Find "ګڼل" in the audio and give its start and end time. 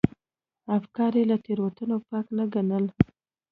2.53-2.85